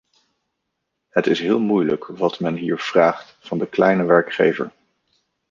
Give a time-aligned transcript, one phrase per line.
[1.09, 4.71] Het is heel moeilijk wat men hier vraagt van de kleine werkgever.